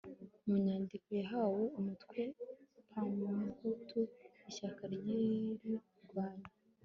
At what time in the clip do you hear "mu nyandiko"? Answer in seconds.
0.45-1.09